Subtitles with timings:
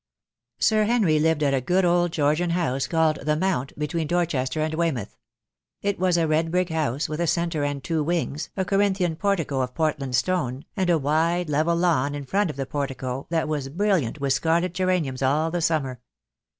[0.57, 4.73] Sir Henry lived at a good old Georgian house called the Mount, between Dorchester and
[4.73, 5.15] Weymouth.
[5.83, 6.25] It was THE DAY WILL COME.
[6.25, 9.61] 21$ a red brick house, with a centre and two wings, a Corin thian portico
[9.61, 13.69] of Portland stone, and a wide level lawn in front of the portico, that was
[13.69, 15.99] brilliant with scarlet geraniums all the summer.